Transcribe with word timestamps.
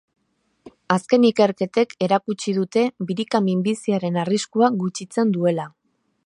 Azken 0.93 1.27
ikerketek 1.27 1.93
erakutsi 2.07 2.55
dute 2.61 2.85
birika 3.11 3.43
minbiziaren 3.49 4.19
arriskua 4.23 4.73
gutxitzen 4.83 5.37
duela. 5.37 5.69